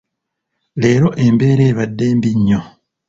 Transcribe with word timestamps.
Leero 0.81 1.09
embeera 1.25 1.63
abadde 1.71 2.05
mbi 2.17 2.31
nnyo. 2.37 2.59